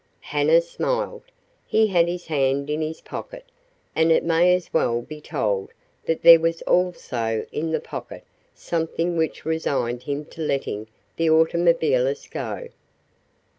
Hanna 0.21 0.61
smiled. 0.61 1.21
He 1.67 1.85
had 1.85 2.07
his 2.07 2.25
hand 2.25 2.71
in 2.71 2.81
his 2.81 3.01
pocket, 3.01 3.45
and 3.95 4.11
it 4.11 4.23
may 4.23 4.55
as 4.55 4.73
well 4.73 5.03
be 5.03 5.21
told 5.21 5.69
that 6.05 6.23
there 6.23 6.39
was 6.39 6.63
also 6.63 7.45
in 7.51 7.69
the 7.69 7.79
pocket 7.79 8.23
something 8.55 9.15
which 9.15 9.45
resigned 9.45 10.01
him 10.01 10.25
to 10.33 10.41
letting 10.41 10.87
the 11.17 11.29
automobilists 11.29 12.25
go. 12.27 12.69